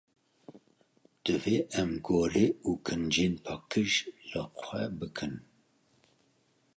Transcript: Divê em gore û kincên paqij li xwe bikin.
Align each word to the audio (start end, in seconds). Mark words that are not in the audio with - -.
Divê 1.23 1.57
em 1.81 1.91
gore 2.07 2.45
û 2.67 2.69
kincên 2.85 3.33
paqij 3.45 3.91
li 4.29 4.41
xwe 4.59 4.83
bikin. 4.99 5.35